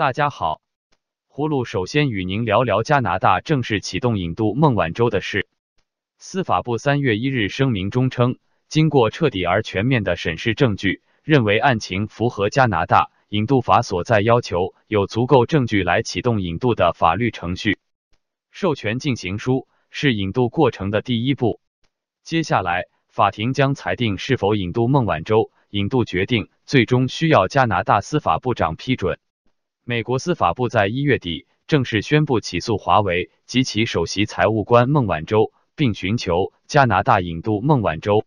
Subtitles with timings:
[0.00, 0.62] 大家好，
[1.28, 5.46] 葫芦首先与您聊聊加拿大正式启动引渡孟晚舟的事。
[6.16, 17.78] 司法部三月一日声明中称，经过彻底而全面的审视证据，认为案情符合加拿大引渡法所在要求，有足够证据来启动引渡的法律程序。
[18.50, 21.60] 授权进行书是引渡过程的第一步，
[22.22, 25.50] 接下来法庭将裁定是否引渡孟晚舟。
[25.68, 29.20] 引渡决定最终需要加拿大司法部长批准。
[29.90, 38.24] 美国司法部在一月底正式宣布起诉华为及其首席财务官孟晚舟，并寻求加拿大引渡孟晚舟。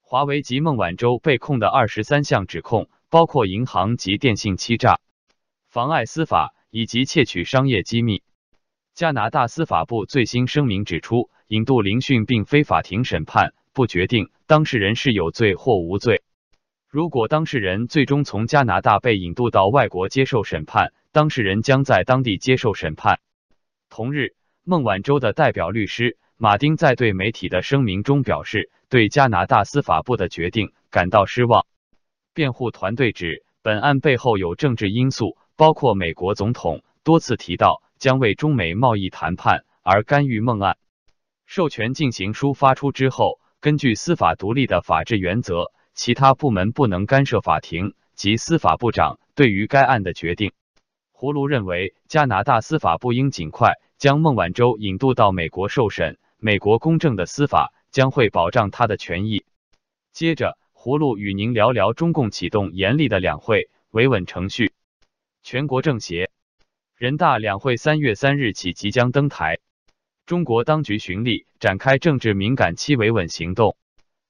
[0.00, 4.98] 华为及孟晚舟被控的二十三项指控，包括银行及电信欺诈、
[5.68, 8.22] 妨碍司法以及窃取商业机密。
[8.94, 16.22] 加拿大司法部最新声明指出，引渡聆讯并非法庭审判，不决定当事人是有罪或无罪。
[16.94, 23.18] 如果当事人最终从加拿大被引渡到外国接受审判，当事人将在当地接受审判。
[23.88, 31.66] 同日，孟晚舟的代表律师马丁在对媒体的声明中表示，对加拿大司法部的决定感到失望。
[32.32, 40.76] 辩护团队指，本案背后有政治因素，包括美国总统多次提到将为中美贸易谈判而干预孟案。
[41.44, 45.72] 授权进行书发出之后，根据司法独立的法治原则。
[45.94, 50.52] 其他部门不能干涉法庭及司法部长对于该案的决定。
[51.12, 59.44] 葫芦认为，加拿大司法部应尽快将孟晚舟引渡到美国受审，美国公正的司法将会保障他的权益。
[60.12, 64.72] 接着，葫芦与您聊聊中共启动严厉的两会维稳程序。
[65.42, 66.30] 全国政协、
[66.96, 69.58] 人大两会三月三日起即将登台，
[70.26, 73.76] 中国当局循例展开政治敏感期维稳行动。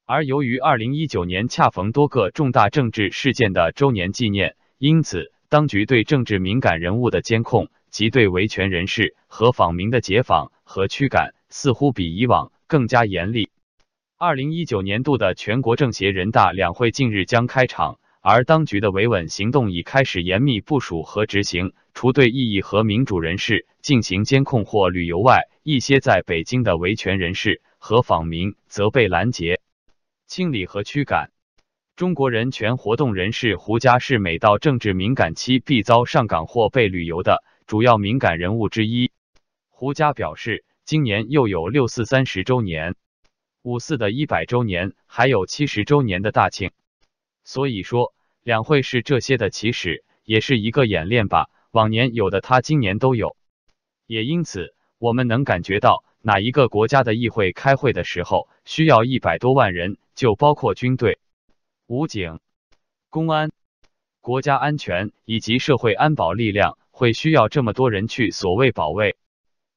[0.07, 13.49] 而由于二零一九年恰逢多个重大政治事件的周年纪念，因此当局对政治敏感人物的监控及对维权人士和访民的解访和驱赶，似乎比以往更加严厉。
[14.19, 21.73] 二零一九年度的全国政协、人大两会近日将开场，而当局的维稳行动已开始严密部署和执行。
[21.95, 29.61] 除对异议和民主人士进行监控或旅游外，一些在北京的维权人士和访民则被拦截。
[30.35, 31.31] 清理和驱赶。
[31.95, 39.13] 中国人权活动人士胡佳是每到政治敏感期必遭上岗或被旅游的主要敏感人物之一。
[39.71, 42.97] 胡佳表示，今年又有六四三十周年、
[43.63, 46.73] 五四的一百周年，还有七十周年的大庆。
[47.45, 48.13] 所以说，
[48.43, 51.49] 两会是这些的起始，也是一个演练吧。
[51.71, 53.37] 往年有的，他今年都有。
[54.09, 56.03] 也因此，我们能感觉到。
[56.27, 61.19] 哪一个国家的议会开会的时候需要一百多万人，就包括军队、
[61.87, 62.41] 武警、
[63.11, 63.51] 公安、
[64.23, 69.19] 国家安全以及社会安保力量，会需要这么多人去所谓保卫？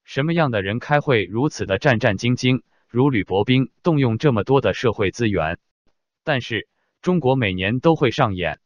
[0.06, 5.60] 什么样的人开会如此的战战兢兢，如履薄冰，动用这么多的社会资源？
[6.24, 6.70] 但是
[7.02, 8.62] 中国每年都会上演，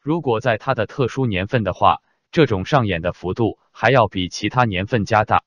[0.00, 2.02] 如果在它的特殊年份的话，
[2.32, 5.44] 这种上演的幅度还要比其他年份加大。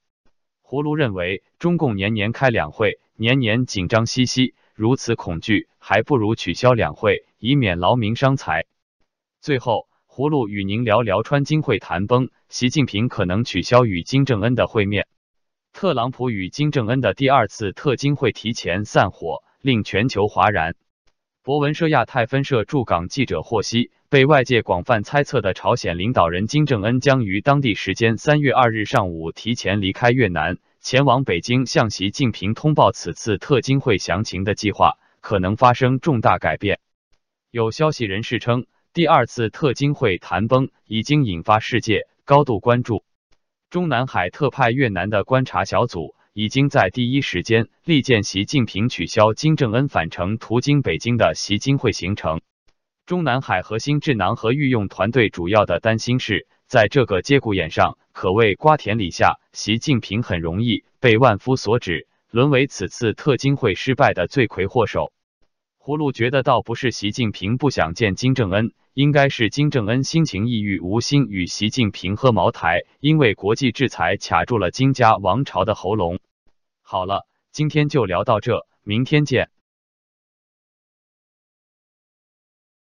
[0.67, 8.65] 葫芦认为，中共年年开两会，年年紧张兮兮，如此恐惧，还不如取消两会，以免劳民伤财。
[9.41, 15.07] 最后，葫芦与您聊聊川金会谈崩，习近平可能取消与金正恩的会面。
[15.71, 20.75] 特朗普与金正恩的第二次特金会提前散伙，令全球哗然。
[21.45, 36.79] 博文社亚太分社驻港记者获悉，被外界广泛猜测的朝鲜领导人金正恩将于当地时间三月二日上午提前离开越南，前往北京向习近平通报此次特金会详情的计划可能发生重大改变。
[37.51, 43.03] 有消息人士称，第二次特金会谈崩已经引发世界高度关注。
[43.69, 46.14] 中南海特派越南的观察小组。
[46.35, 52.41] 已经在第一时间力荐习近平取消金正恩返程途经北京的习金会行程。
[53.05, 65.13] 中南海核心智囊和御用团队主要的担心是，在这个节骨眼上，可谓瓜田李下，习近平很容易被万夫所指，沦为此次特金会失败的罪魁祸首。
[65.79, 68.73] 葫芦觉得倒不是习近平不想见金正恩。
[68.93, 76.19] 应该是金正恩心情抑郁，无心与习近平喝茅台，因为国际制裁卡住了金家王朝的喉咙。
[76.87, 79.49] 好了，今天就聊到这，明天见。